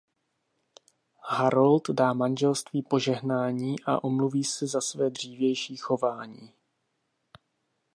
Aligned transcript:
Harold 1.27 1.89
dá 1.93 2.13
manželství 2.13 2.81
požehnání 2.81 3.75
a 3.85 4.03
omluví 4.03 4.43
se 4.43 4.67
za 4.67 4.81
své 4.81 5.09
dřívější 5.09 5.77
chování. 5.77 6.51